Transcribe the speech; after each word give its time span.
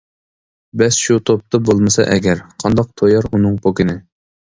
بەس 0.81 0.95
شۇ 1.01 1.17
توپا 1.29 1.59
بولمىسا 1.69 2.05
ئەگەر، 2.15 2.41
قانداق 2.63 2.89
تويار 3.03 3.29
ئۇنىڭ 3.31 3.61
پوكىنى. 3.67 3.97